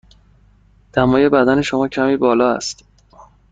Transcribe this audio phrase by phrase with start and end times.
[0.93, 2.83] دمای بدن شما کمی بالا است.